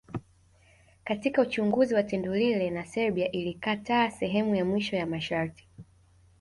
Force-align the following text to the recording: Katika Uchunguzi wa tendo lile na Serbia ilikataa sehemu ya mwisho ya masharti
Katika 1.03 1.41
Uchunguzi 1.41 1.95
wa 1.95 2.03
tendo 2.03 2.35
lile 2.35 2.69
na 2.69 2.85
Serbia 2.85 3.31
ilikataa 3.31 4.11
sehemu 4.11 4.55
ya 4.55 4.65
mwisho 4.65 4.95
ya 4.95 5.05
masharti 5.07 5.67